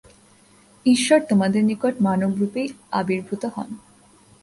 [0.85, 2.67] ঈশ্বর তোমাদের নিকট মানবরূপেই
[2.91, 3.69] আবির্ভূত হন।